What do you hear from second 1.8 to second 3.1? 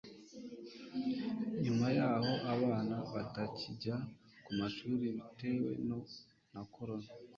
y'aho abana